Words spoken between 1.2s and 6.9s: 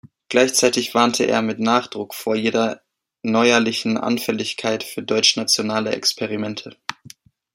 er mit Nachdruck vor jeder neuerlichen Anfälligkeit für „deutschnationale Experimente“.